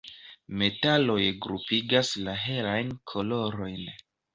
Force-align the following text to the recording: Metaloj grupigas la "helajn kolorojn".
Metaloj 0.61 1.19
grupigas 1.47 2.13
la 2.25 2.37
"helajn 2.49 2.95
kolorojn". 3.15 3.83